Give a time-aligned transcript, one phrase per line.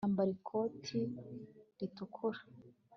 [0.03, 0.97] Yambara ikoti
[1.79, 2.39] ritukura